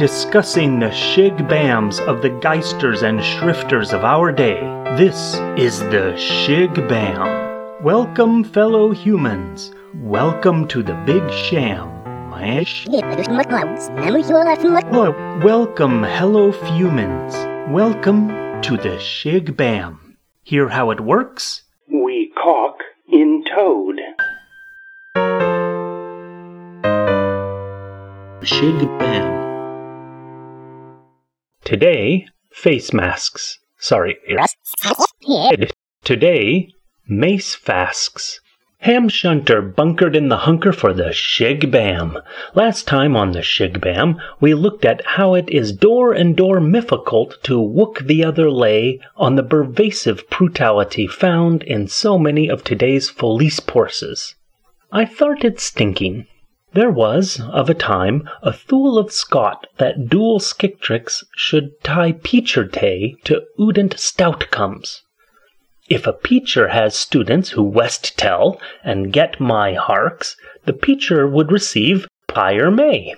[0.00, 4.58] discussing the shig bams of the geisters and shrifters of our day.
[4.96, 7.84] This is the Shig Bam.
[7.84, 9.74] Welcome, fellow humans.
[9.94, 12.02] Welcome to the Big Sham.
[15.44, 17.34] Welcome, hello, humans.
[17.70, 18.28] Welcome
[18.62, 20.16] to the Shig Bam.
[20.44, 21.64] Hear how it works?
[21.92, 22.78] We caulk
[23.12, 24.00] in toad.
[28.42, 29.39] Shig Bam.
[31.70, 33.60] Today, face masks.
[33.78, 34.16] Sorry.
[36.02, 36.68] Today,
[37.08, 38.40] mace fasks.
[38.78, 42.18] Ham Shunter bunkered in the hunker for the Shig Bam.
[42.56, 46.58] Last time on the Shig Bam, we looked at how it is door and door
[46.58, 52.64] difficult to wook the other lay on the pervasive brutality found in so many of
[52.64, 54.34] today's police forces.
[54.90, 56.26] I thought it stinking.
[56.72, 62.70] There was, of a time, a thule of Scott that dual skictrix should tie peacher
[62.70, 65.02] tay to udent stoutcomes.
[65.88, 71.50] If a peacher has students who west tell and get my harks, the peacher would
[71.50, 73.16] receive pyre may.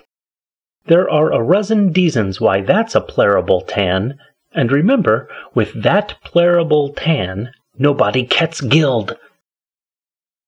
[0.87, 4.17] There are a dozen deasons why that's a plerable tan,
[4.51, 9.15] and remember, with that plerable tan, nobody gets gilled.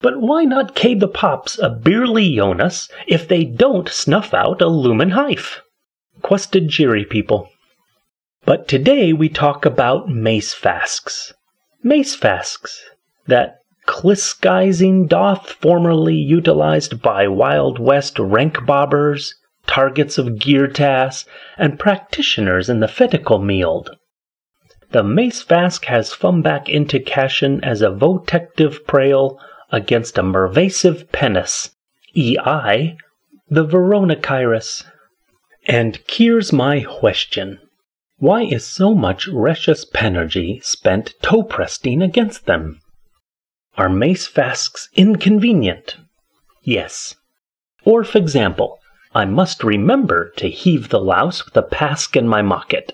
[0.06, 4.67] But why not K the pops a beerly Jonas if they don't snuff out a
[4.67, 5.64] lumen hife?
[6.22, 7.50] Quested jeery people.
[8.45, 11.33] But today we talk about mace fasks
[11.81, 12.88] mace fasks
[13.26, 13.56] that
[13.88, 19.33] Kliskizing doth formerly utilized by Wild West rank bobbers,
[19.66, 21.26] targets of geartass,
[21.58, 23.89] and practitioners in the fetical mield.
[24.92, 29.39] The mace fask has fum back into cashin as a votective prail
[29.71, 31.71] against a mervasive penis,
[32.16, 32.97] ei,
[33.49, 34.83] the Veronikyrus.
[35.66, 37.59] And here's my question.
[38.17, 42.80] Why is so much recious penergy spent toe presting against them?
[43.77, 45.97] Are mace fasks inconvenient?
[46.64, 47.15] Yes.
[47.83, 48.80] Or, for example,
[49.14, 52.93] I must remember to heave the louse with a pask in my mocket.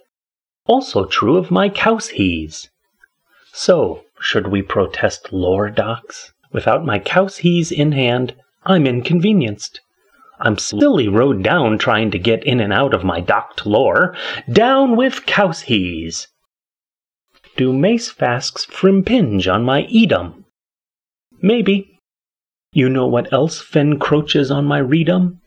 [0.65, 2.69] Also true of my cow's cowshees.
[3.53, 6.33] So, should we protest lore docs?
[6.51, 9.81] Without my cowshees in hand, I'm inconvenienced.
[10.39, 14.15] I'm silly rode down trying to get in and out of my docked lore.
[14.51, 16.27] Down with cowshees!
[17.57, 20.45] Do mace fasks frimpinge on my edom?
[21.41, 21.99] Maybe.
[22.73, 25.41] You know what else fencroaches on my readum?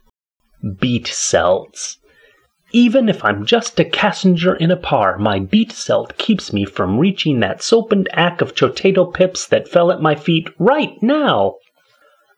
[0.80, 1.98] Beat celts.
[2.76, 6.98] Even if I'm just a passenger in a par, my beat celt keeps me from
[6.98, 11.54] reaching that soapend ack of chotato pips that fell at my feet right now.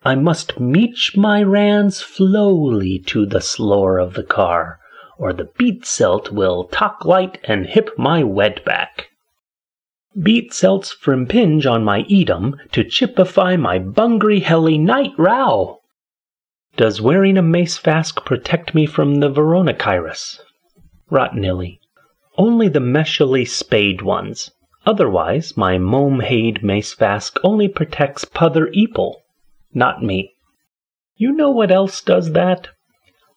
[0.03, 4.77] I must meech my rands flowly to the slore of the car,
[5.17, 9.07] or the beat celt will talk light and hip my wed back.
[10.21, 15.79] Beat celts frimpinge on my edom to chipify my bungry helly night row.
[16.77, 20.39] Does wearing a mace fask protect me from the Veronikyrus?
[21.11, 21.79] Rotnilly.
[22.37, 24.51] Only the meshily spade ones.
[24.85, 29.15] Otherwise, my momhade mace fask only protects puther eeple
[29.73, 30.33] not me.
[31.17, 32.69] You know what else does that?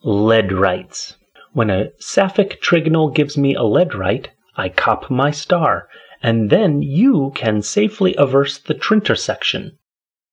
[0.03, 1.17] Lead Leadrites.
[1.53, 5.89] When a Sapphic trigonal gives me a leadrite, I cop my star,
[6.23, 9.73] and then you can safely averse the trintersection.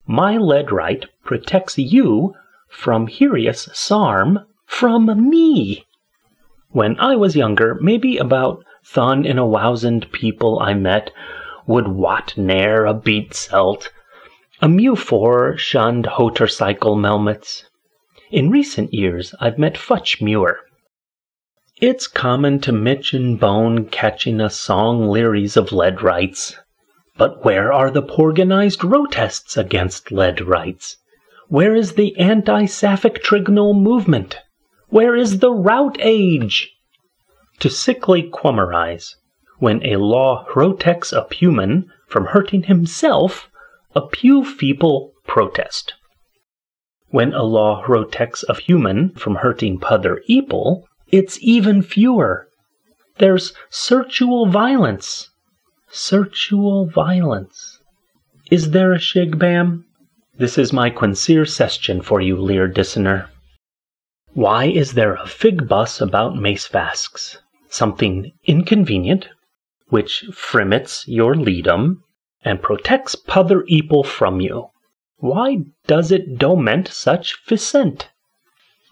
[0.06, 2.36] My leadrite protects you
[2.70, 5.86] from Herius Sarm from me.
[6.70, 11.12] When I was younger, maybe about thun in a wousand people I met
[11.66, 13.90] would wat ne'er a beat celt
[14.60, 17.66] a Mew4 shunned hotercycle melmets.
[18.32, 20.58] In recent years, I've met Futch Muir.
[21.80, 26.56] It's common to Mitch and Bone catching a song leeries of leadrites.
[27.18, 30.98] But where are the porganized protests against leadrites?
[31.50, 34.38] Where is the anti-Sapphic trigonal movement?
[34.90, 36.70] Where is the rout age?
[37.60, 39.16] To sickly quummerize,
[39.60, 43.50] when a law protects a human from hurting himself,
[43.96, 45.94] a pew feeble protest.
[47.12, 50.84] When a law protects a human from hurting puther eeple,
[51.14, 52.50] it's even fewer.
[53.20, 55.30] There's searchual violence.
[55.90, 57.80] Searchual violence.
[58.52, 59.86] Is there a shigbam?
[60.40, 63.28] This is my quinceer session for you, Lear Dissiner.
[64.34, 67.40] Why is there a fig bus about mace fasks?
[67.70, 69.30] Something inconvenient,
[69.90, 72.04] which frimmets your leadum,
[72.44, 74.68] and protects pother eeple from you.
[75.16, 78.10] Why does it doment such ficent?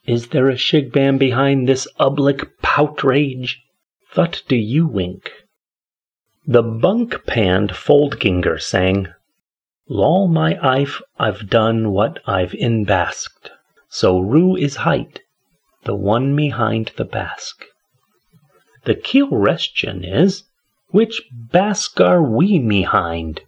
[0.07, 3.61] Is there a shigbam behind this ublick outrage?
[4.13, 5.31] Thut do you wink?
[6.47, 9.09] The bunk panned Foldginger sang,
[9.87, 13.51] Lol my ife, I've done what I've inbasked,
[13.87, 15.19] so rue is height,
[15.83, 17.63] the one behind the bask.
[18.85, 20.43] The keel restion is,
[20.87, 23.41] which bask are we mehind?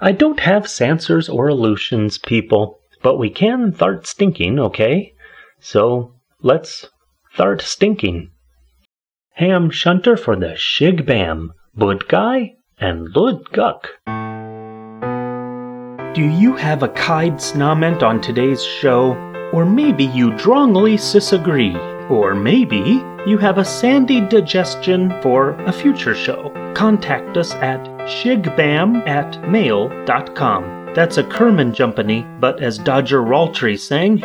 [0.00, 5.12] I don't have sansers or illusions, people, but we can thart stinking, okay?
[5.60, 6.88] So let's
[7.34, 8.30] thart stinking.
[9.34, 13.90] Ham shunter for the shig bam, bud guy and lud guck.
[16.14, 19.12] Do you have a kide snament on today's show?
[19.52, 21.76] Or maybe you drongly disagree?
[22.08, 26.50] Or maybe you have a sandy digestion for a future show?
[26.74, 30.94] Contact us at shigbam at mail.com.
[30.94, 34.16] That's a Kerman Jumpany, but as Dodger Raltree sang,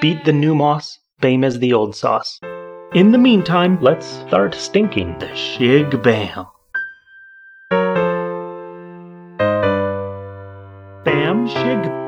[0.00, 2.40] beat the new moss, bame as the old sauce.
[2.92, 6.46] In the meantime, let's start stinking the shig bam.
[11.48, 12.07] Shig.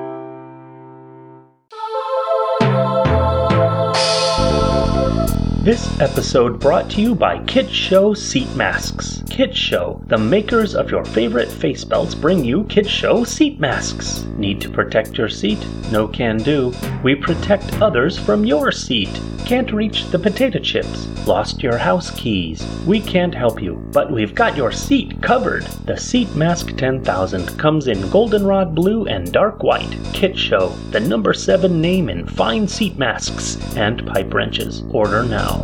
[5.70, 9.22] This episode brought to you by Kit Show Seat Masks.
[9.30, 14.24] Kit Show, the makers of your favorite face belts, bring you Kit Show Seat Masks.
[14.36, 15.64] Need to protect your seat?
[15.92, 16.74] No can do.
[17.04, 19.20] We protect others from your seat.
[19.46, 21.06] Can't reach the potato chips?
[21.26, 22.64] Lost your house keys?
[22.86, 25.64] We can't help you, but we've got your seat covered.
[25.86, 29.96] The Seat Mask 10000 comes in goldenrod blue and dark white.
[30.12, 34.82] Kit Show, the number 7 name in fine seat masks and pipe wrenches.
[34.90, 35.59] Order now.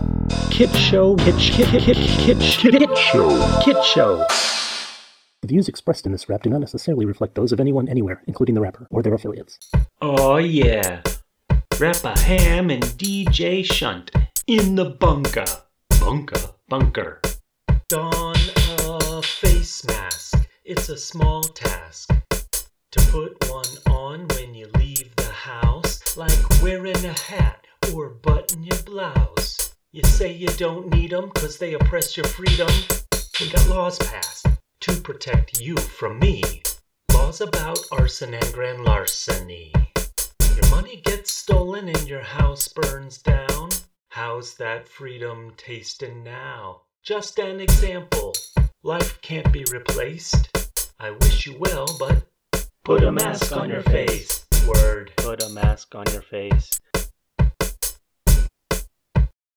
[0.51, 4.27] Kit Show, Kit, Kit, Kit, Kit, Kit, Kit Show, Kit Show.
[5.43, 8.55] The views expressed in this rap do not necessarily reflect those of anyone anywhere, including
[8.55, 9.59] the rapper or their affiliates.
[10.01, 11.03] Oh yeah,
[11.79, 14.11] Rapper Ham and DJ Shunt
[14.47, 15.45] in the bunker.
[16.01, 17.21] Bunker, bunker.
[17.89, 18.35] Don
[18.87, 20.49] a face mask.
[20.65, 22.11] It's a small task
[22.93, 28.65] to put one on when you leave the house, like wearing a hat or button
[28.65, 29.36] your blouse.
[29.97, 32.69] You say you don't need 'em 'cause they oppress your freedom.
[33.41, 34.45] We got laws passed
[34.81, 36.43] to protect you from me.
[37.15, 39.73] Laws about arson and grand larceny.
[40.55, 43.71] Your money gets stolen and your house burns down.
[44.11, 46.83] How's that freedom tasting now?
[47.03, 48.35] Just an example.
[48.83, 50.51] Life can't be replaced.
[51.01, 52.27] I wish you well, but
[52.85, 54.45] put a mask on your face.
[54.67, 55.15] Word.
[55.17, 56.69] Put a mask on your face.